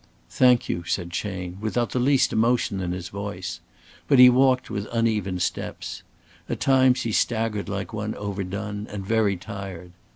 [0.31, 3.59] "Thank you," said Chayne, without the least emotion in his voice.
[4.07, 6.01] But he walked with uneven steps.
[6.49, 9.91] At times he staggered like one overdone and very tired.